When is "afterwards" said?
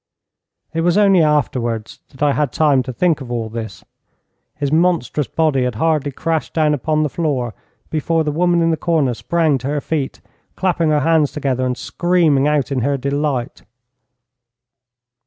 1.21-1.99